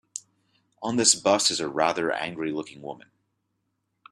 On 0.81 0.95
this 0.95 1.13
bus 1.13 1.51
is 1.51 1.59
a 1.59 1.69
rather 1.69 2.11
angry 2.11 2.51
looking 2.51 2.81
woman. 2.81 3.11